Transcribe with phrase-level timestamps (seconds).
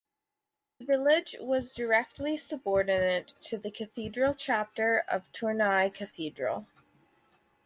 [0.79, 6.65] The village was directly subordinate to the cathedral chapter of Tournai Cathedral.